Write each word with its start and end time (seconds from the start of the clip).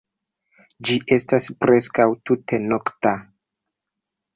Ĝi 0.87 0.95
estas 1.19 1.47
preskaŭ 1.61 2.09
tute 2.31 2.63
nokta. 2.75 3.17